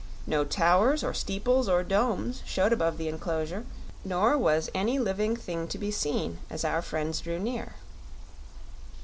No 0.25 0.43
towers 0.43 1.03
or 1.03 1.13
steeples 1.13 1.69
or 1.69 1.83
domes 1.83 2.41
showed 2.43 2.73
above 2.73 2.97
the 2.97 3.07
enclosure, 3.07 3.65
nor 4.03 4.35
was 4.35 4.67
any 4.73 4.97
living 4.97 5.35
thing 5.37 5.67
to 5.67 5.77
be 5.77 5.91
seen 5.91 6.39
as 6.49 6.65
our 6.65 6.81
friends 6.81 7.21
drew 7.21 7.37
near. 7.37 7.75